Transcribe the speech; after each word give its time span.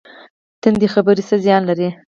تندې 0.61 0.87
خبرې 0.93 1.23
څه 1.29 1.35
زیان 1.43 1.61
لري؟ 1.69 1.89